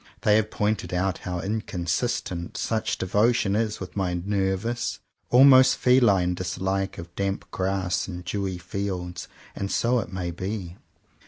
They 0.21 0.37
have 0.37 0.49
pointed 0.49 0.95
out 0.95 1.19
how 1.29 1.41
inconsistent 1.41 2.57
such 2.57 2.97
devotion 2.97 3.55
is 3.55 3.79
with 3.79 3.95
my 3.95 4.15
nervous, 4.15 4.97
almost 5.29 5.77
feline 5.77 6.33
dislike 6.33 6.97
of 6.97 7.15
damp 7.15 7.45
grass 7.51 8.07
and 8.07 8.25
dewy 8.25 8.57
fields; 8.57 9.27
and 9.55 9.71
so 9.71 9.99
it 9.99 10.11
may 10.11 10.31
be. 10.31 10.75